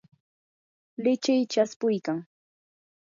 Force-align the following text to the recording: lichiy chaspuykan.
lichiy 1.03 1.43
chaspuykan. 1.51 2.17